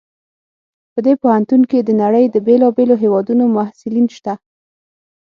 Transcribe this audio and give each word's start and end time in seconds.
په 0.93 0.99
دې 1.05 1.13
پوهنتون 1.21 1.61
کې 1.69 1.79
د 1.83 1.89
نړۍ 2.01 2.25
د 2.29 2.35
بیلابیلو 2.47 2.95
هیوادونو 3.03 3.43
محصلین 3.57 4.07
شته 4.17 4.33